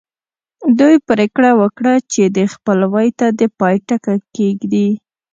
[0.79, 4.89] دوی پرېکړه وکړه چې دې خپلوۍ ته د پای ټکی ږدي